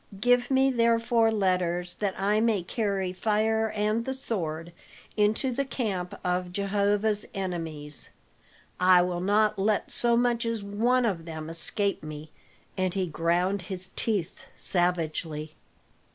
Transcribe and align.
Give 0.19 0.49
me 0.49 0.71
therefore 0.71 1.29
letters 1.31 1.93
that 1.99 2.19
I 2.19 2.39
may 2.41 2.63
carry 2.63 3.13
fire 3.13 3.69
and 3.69 4.03
the 4.03 4.15
sword 4.15 4.71
into 5.15 5.51
the 5.53 5.63
camp 5.63 6.15
of 6.23 6.51
Jehovah's 6.51 7.27
enemies. 7.35 8.09
I 8.79 9.03
will 9.03 9.21
not 9.21 9.59
let 9.59 9.91
so 9.91 10.17
much 10.17 10.43
as 10.43 10.63
one 10.63 11.05
of 11.05 11.25
them 11.25 11.51
escape 11.51 12.01
me," 12.01 12.31
and 12.75 12.95
he 12.95 13.05
ground 13.05 13.61
his 13.69 13.91
teeth 13.95 14.45
savagely. 14.57 15.53